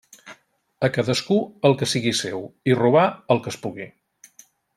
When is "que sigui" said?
1.81-2.15